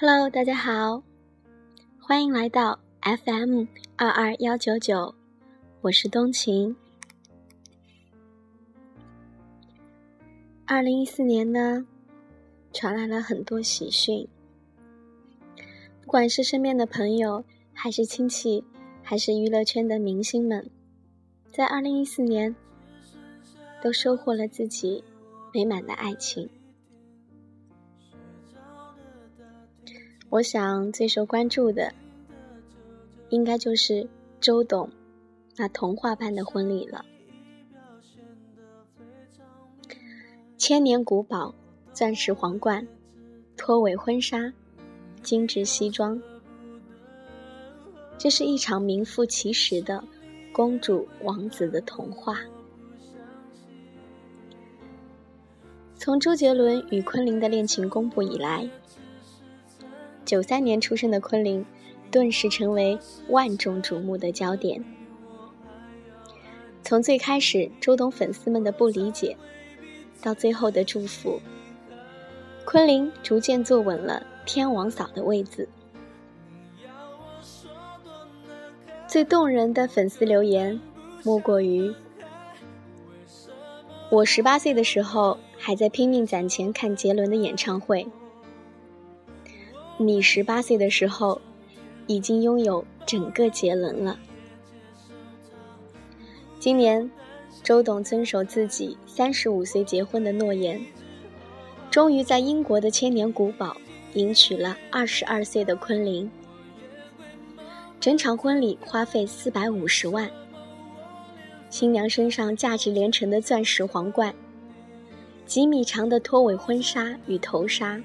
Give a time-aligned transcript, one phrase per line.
[0.00, 1.02] Hello，大家好，
[2.00, 5.14] 欢迎来到 FM 二二幺九九，
[5.82, 6.74] 我是冬晴。
[10.66, 11.86] 二零一四年呢，
[12.72, 14.26] 传来了很多喜讯，
[16.02, 18.64] 不管是身边的朋友，还是亲戚，
[19.02, 20.68] 还是娱乐圈的明星们，
[21.52, 22.54] 在二零一四年
[23.80, 25.04] 都收获了自己
[25.52, 26.50] 美满的爱情。
[30.34, 31.94] 我想最受关注的，
[33.28, 34.04] 应该就是
[34.40, 34.90] 周董
[35.54, 37.04] 那童话般的婚礼了。
[40.58, 41.54] 千年古堡，
[41.92, 42.84] 钻石皇冠，
[43.56, 44.52] 拖尾婚纱，
[45.22, 46.20] 精致西装，
[48.18, 50.02] 这是一场名副其实的
[50.52, 52.40] 公主王子的童话。
[55.94, 58.68] 从周杰伦与昆凌的恋情公布以来，
[60.24, 61.64] 九三年出生的昆凌，
[62.10, 64.84] 顿时成为万众瞩目的焦点。
[66.82, 69.36] 从最开始周董粉丝们的不理解。
[70.22, 71.38] 到最后的祝福，
[72.64, 75.68] 昆凌逐渐坐稳了天王嫂的位子。
[79.06, 80.80] 最动人的粉丝留言，
[81.24, 81.94] 莫过于
[84.10, 88.06] ：“我十八岁的时候还在拼命攒钱看杰伦的演唱会，
[89.96, 91.40] 你十八岁的时候
[92.06, 94.18] 已经拥有整个杰伦了。”
[96.60, 97.10] 今年。
[97.62, 100.78] 周董遵守自己三十五岁结婚的诺言，
[101.90, 103.74] 终于在英国的千年古堡
[104.12, 106.30] 迎娶了二十二岁的昆凌。
[107.98, 110.30] 整场婚礼花费四百五十万，
[111.70, 114.34] 新娘身上价值连城的钻石皇冠，
[115.46, 117.98] 几米长的拖尾婚纱与头纱，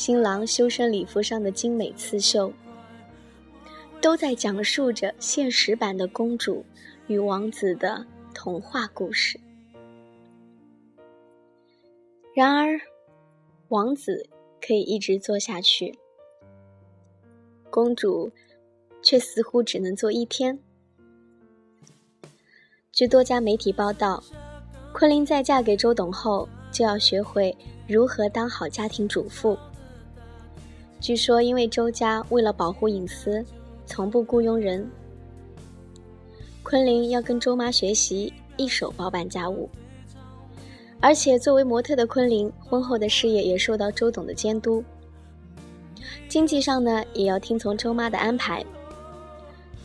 [0.00, 2.50] 新郎修身礼服上的精美刺绣，
[4.00, 6.64] 都在讲述着现实版的公主。
[7.06, 9.38] 与王子的童话故事。
[12.34, 12.80] 然而，
[13.68, 14.26] 王子
[14.66, 15.98] 可以一直做下去，
[17.68, 18.32] 公主
[19.02, 20.58] 却似乎只能做一天。
[22.90, 24.24] 据多家媒体报道，
[24.94, 27.54] 昆凌在嫁给周董后，就要学会
[27.86, 29.58] 如何当好家庭主妇。
[31.00, 33.42] 据说，因为周家为了保护隐私，
[33.86, 34.88] 从不雇佣人。
[36.62, 39.68] 昆凌要跟周妈学习一手包办家务，
[41.00, 44.84] 而且作为模特的昆凌，婚后的事业也受到周董的监督。
[46.28, 48.64] 经济上呢，也要听从周妈的安排。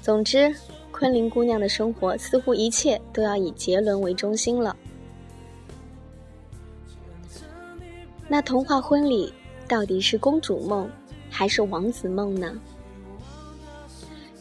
[0.00, 0.52] 总之，
[0.90, 4.74] 昆凌姑娘的生活似乎一切都要以杰伦为中心了。
[8.26, 9.32] 那童话婚礼
[9.68, 10.90] 到底是公主梦
[11.32, 12.52] 还是王子梦呢？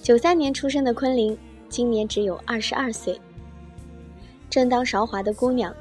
[0.04, 1.36] 九三年出生的昆凌。
[1.70, 3.18] 今年只有二十二岁，
[4.50, 5.74] 正当韶华的姑娘，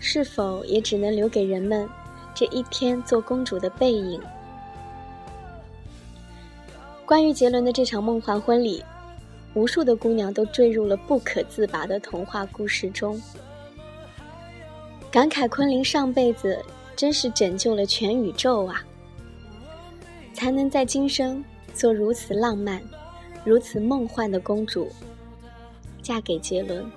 [0.00, 1.88] 是否也只能留给人们
[2.34, 4.20] 这一天做公主的背影？
[7.06, 8.82] 关于杰伦的这场梦幻婚礼，
[9.54, 13.22] 无数的姑娘都坠入了不可自拔的童话故事中，
[15.12, 16.60] 感慨昆凌上辈子
[16.96, 18.84] 真是拯救了全宇宙啊，
[20.38, 21.44] 才能在今生
[21.74, 22.80] 做如此浪漫。
[23.44, 24.88] 如此梦幻的公主，
[26.00, 26.88] 嫁给杰伦。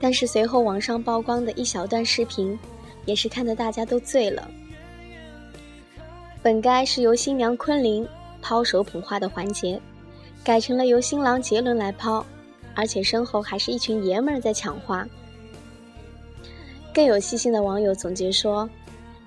[0.00, 2.58] 但是随后网上曝光的一小段视频，
[3.04, 4.50] 也是看得大家都醉了。
[6.42, 8.04] 本该是由新娘昆凌
[8.42, 9.80] 抛手捧花的环节，
[10.42, 12.26] 改成了由新郎杰伦来抛，
[12.74, 15.06] 而且身后还是一群爷们儿在抢花。
[16.92, 18.68] 更有细心的网友总结说，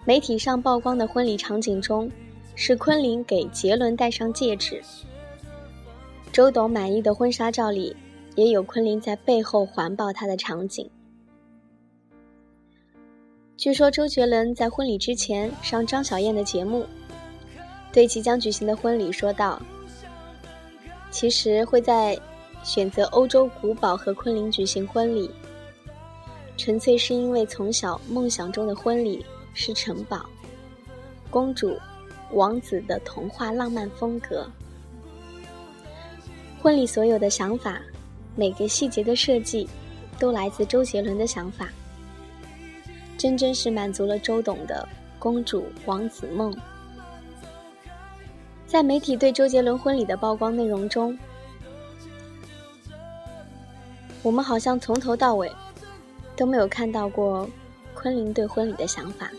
[0.06, 2.12] 媒体上曝光的婚礼场景中。
[2.56, 4.80] 是昆凌给杰伦戴上戒指。
[6.32, 7.96] 周董满意的婚纱照里，
[8.36, 10.88] 也有昆凌在背后环抱他的场景。
[13.58, 16.86] 据说周杰伦在婚礼之前上张小燕的节目，
[17.92, 19.60] 对即将举行的婚礼说道
[21.10, 22.16] ：“其实会在
[22.64, 25.28] 选择欧洲古堡和昆凌举行婚礼，
[26.56, 30.26] 纯粹是因为从小梦想中的婚礼是城堡、
[31.30, 31.78] 公主。”
[32.32, 34.50] 王子的童话浪漫风格，
[36.60, 37.80] 婚礼所有的想法，
[38.36, 39.70] 每个细节的设计，
[40.18, 41.70] 都来自周杰伦的想法，
[43.20, 44.90] 真真是满足了周董的
[45.20, 46.52] 公主王子梦。
[48.66, 51.16] 在媒体对周杰伦婚礼的曝光内容中，
[54.24, 55.52] 我们好像从头到尾
[56.36, 57.48] 都没有看到过
[57.94, 59.30] 昆凌对婚礼的想法。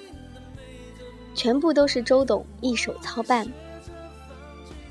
[1.35, 3.47] 全部都是周董一手操办。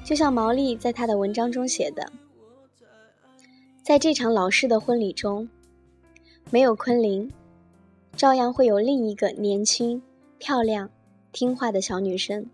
[0.03, 2.11] 就像毛利在他的文章中写的，
[3.81, 5.47] 在这场老式的婚礼中，
[6.51, 7.31] 没有昆凌，
[8.17, 10.01] 照样会有另一个年轻、
[10.37, 10.89] 漂亮、
[11.31, 12.45] 听话的小女生，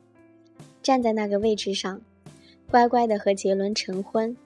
[0.83, 2.00] 站在那个位置上，
[2.69, 4.38] 乖乖的和杰伦成婚。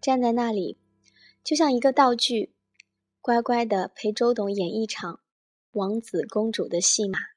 [0.00, 0.76] 站在那里，
[1.44, 2.52] 就像一个道具，
[3.20, 5.20] 乖乖的陪周董演一场
[5.74, 7.31] 王子公主的戏码。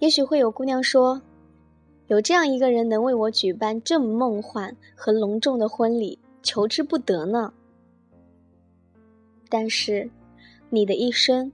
[0.00, 1.20] 也许会有姑娘说
[2.08, 7.52] ：“有这样一个人能为我举办这么梦幻和隆重的婚礼，求之不得呢。”
[9.50, 10.10] 但是，
[10.70, 11.52] 你的一生，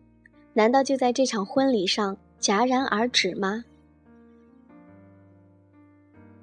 [0.53, 3.65] 难道就在这场婚礼上戛然而止吗？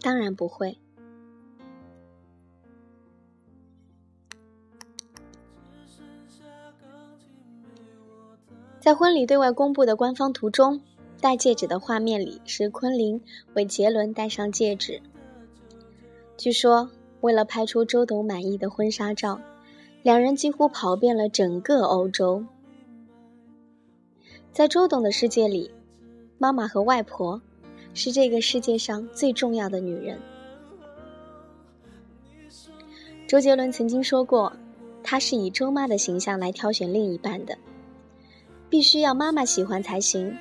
[0.02, 0.78] 当然不会。
[8.82, 10.82] 在婚礼对外公布的官方图中。
[11.24, 13.22] 戴戒指的画面里是昆凌
[13.54, 15.02] 为杰伦戴上戒指。
[16.36, 16.90] 据说，
[17.22, 19.40] 为了拍出周董满意的婚纱照，
[20.02, 22.44] 两人几乎跑遍了整个欧洲。
[24.52, 25.72] 在周董的世界里，
[26.38, 27.42] 妈妈和外婆
[27.94, 30.20] 是这个世界上最重要的女人。
[33.30, 34.52] 周杰伦曾经说过，
[35.02, 37.58] 他是以周妈的形象来挑选另一半的，
[38.70, 40.38] 必须要妈妈喜欢才行。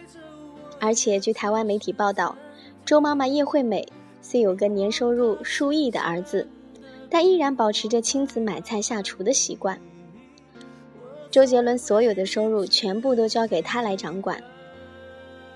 [0.84, 2.36] 而且，据台湾媒体报道，
[2.84, 3.86] 周妈妈叶惠美
[4.20, 6.44] 虽有个年收入数亿的儿子，
[7.08, 9.78] 但依然保持着亲自买菜下厨的习惯。
[11.30, 14.42] 周杰伦所有的收入全部都交给他来掌管，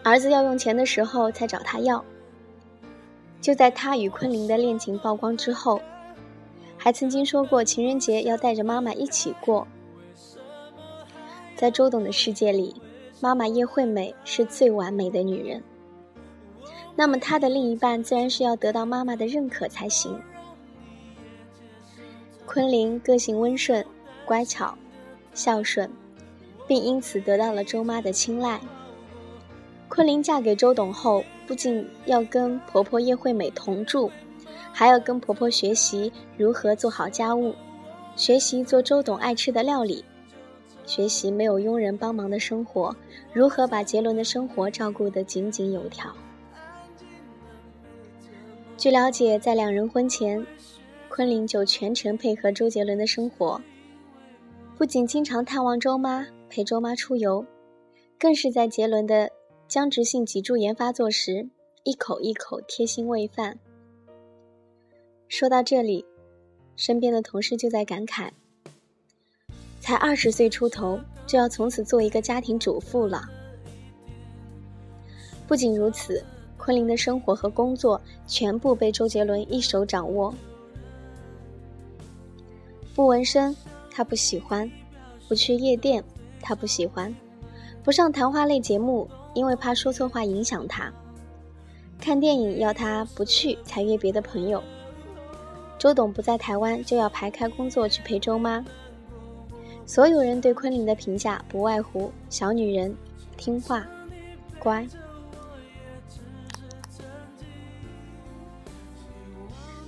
[0.05, 2.05] 儿子要用钱的时候才找他要。
[3.40, 5.82] 就在他与昆凌的恋情曝光之后，
[6.79, 9.67] 还曾经说过情人节要带着妈妈一起过。
[11.56, 12.76] 在周董的世界里。
[13.18, 15.62] 妈妈叶惠美是最完美的女人，
[16.94, 20.20] 那么她的另一半自然是要得到妈妈的认可才行。
[22.44, 23.84] 昆凌个性温顺、
[24.24, 24.76] 乖巧、
[25.32, 25.90] 孝顺，
[26.66, 28.60] 并因此得到了周妈的青睐。
[29.88, 34.10] 昆凌嫁给周董后，不仅要跟婆婆叶惠美同住，
[34.72, 37.54] 还要跟婆婆学习如何做好家务，
[38.14, 40.04] 学习做周董爱吃的料理。
[40.86, 42.94] 学习没有佣人帮忙的生活，
[43.32, 46.10] 如何把杰伦的生活照顾得井井有条？
[48.76, 50.46] 据了解，在两人婚前，
[51.08, 53.60] 昆凌就全程配合周杰伦的生活，
[54.78, 57.44] 不仅经常探望周妈，陪周妈出游，
[58.18, 59.28] 更是在杰伦的
[59.66, 61.48] 僵直性脊柱炎发作时，
[61.82, 63.58] 一口一口贴心喂饭。
[65.28, 66.04] 说到这里，
[66.76, 68.30] 身边的同事就在感慨。
[69.86, 70.98] 才二十岁出头，
[71.28, 73.22] 就要从此做一个家庭主妇了。
[75.46, 76.24] 不仅如此，
[76.56, 80.34] 昆凌的生活和工作全部被周杰伦一手掌握。
[82.96, 83.56] 不纹身，
[83.88, 84.68] 他不喜欢；
[85.28, 86.02] 不去夜店，
[86.42, 87.08] 他不喜欢；
[87.84, 90.90] 不上谈话类节目，因为怕说错话影响他；
[92.00, 94.60] 看电影要他不去才约别的朋友。
[95.78, 98.64] 周董不在台湾，就要排开工作去陪周妈。
[99.86, 102.94] 所有人对昆凌的评价不外乎小女人，
[103.36, 103.86] 听话，
[104.58, 104.84] 乖。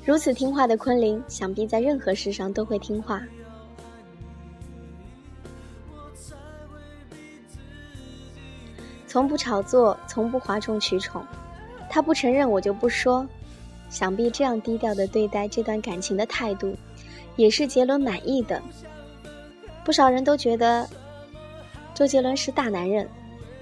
[0.05, 3.23] 如此听话的昆凌，想必在任何事上都会听话。
[9.07, 11.27] 从不炒作，从不哗众取宠，
[11.91, 13.27] 他不承认我就不说。
[13.91, 16.77] 想必这样低调的对待这段感情的态度，
[17.37, 18.63] 也是杰伦满意的。
[19.89, 20.87] 不少人都觉得
[21.95, 23.09] 周杰伦是大男人，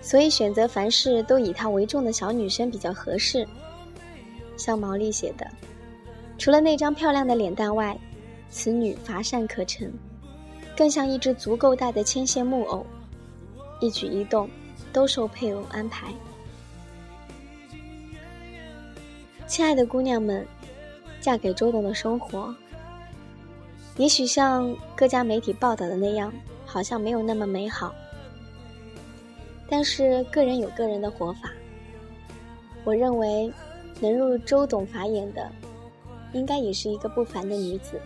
[0.00, 3.46] 所以选择凡事都以他为重的小女生比较合适。
[4.56, 5.46] 像毛利写的，
[6.36, 7.96] 除了那张漂亮的脸蛋外，
[8.50, 9.94] 此女乏善可陈，
[10.76, 12.84] 更像一只足够大的牵线木偶，
[13.78, 14.50] 一举一动
[14.92, 16.08] 都受配偶安排。
[19.46, 20.44] 亲爱的姑娘们，
[21.20, 22.52] 嫁给周董的生活。
[23.96, 26.32] 也许像各家媒体报道的那样，
[26.64, 27.94] 好像没有那么美好。
[29.68, 31.50] 但是个人有个人的活法。
[32.84, 33.52] 我认为，
[34.00, 35.50] 能入周董法眼的，
[36.32, 38.00] 应该也是一个不凡的女子。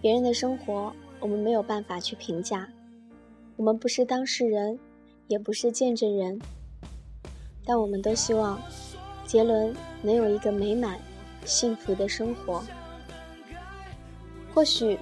[0.00, 2.68] 别人的生活，我们没有办法去评价，
[3.56, 4.76] 我们不是当事人，
[5.28, 6.40] 也不是见证人。
[7.64, 8.60] 但我们都希望，
[9.26, 10.98] 杰伦能有一个美满、
[11.44, 12.64] 幸福的生活。
[14.54, 14.98] 或许，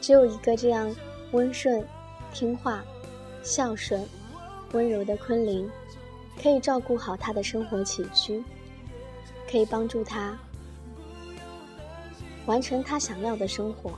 [0.00, 0.94] 只有一个这样
[1.32, 1.84] 温顺、
[2.32, 2.84] 听话、
[3.42, 4.06] 孝顺、
[4.72, 5.68] 温柔的昆凌，
[6.42, 8.42] 可以照顾好他的生活起居，
[9.50, 10.38] 可以帮助他
[12.46, 13.92] 完成他想要的生活。